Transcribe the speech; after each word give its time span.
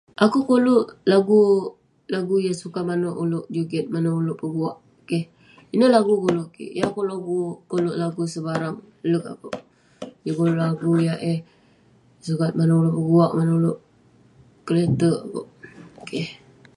Akouk 0.23 0.45
koluk 0.49 0.85
lagu-lagu 1.11 2.35
yah 2.45 2.55
sukat 2.61 2.83
manouk 2.89 3.19
ulouk 3.23 3.45
juget 3.55 3.85
manouk 3.93 4.17
ulouk 4.21 4.39
peguak. 4.41 4.75
Keh. 5.09 5.25
Ineh 5.73 5.89
lagu 5.95 6.13
koluk 6.23 6.49
kik, 6.55 6.71
yeng 6.75 6.87
akouk 6.89 7.07
lagu- 7.11 7.59
koluk 7.71 7.95
lagu 8.01 8.23
sebarang, 8.33 8.77
lerk 9.09 9.25
akouk. 9.33 9.55
Juk 10.25 10.35
koluk 10.39 10.59
lagu 10.65 10.91
yah 11.05 11.17
eh 11.31 11.39
sukat 12.25 12.51
manouk 12.57 12.79
ulouk 12.81 12.95
peguak 12.97 13.31
manouk 13.37 13.59
ulouk 13.61 13.79
kelete'erk 14.67 15.19
akouk. 15.27 15.47
Keh. 16.07 16.29